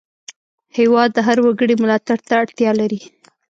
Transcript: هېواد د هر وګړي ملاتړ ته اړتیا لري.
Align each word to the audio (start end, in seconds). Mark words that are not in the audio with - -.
هېواد 0.77 1.09
د 1.13 1.19
هر 1.27 1.37
وګړي 1.45 1.75
ملاتړ 1.83 2.17
ته 2.27 2.33
اړتیا 2.43 2.71
لري. 2.81 3.01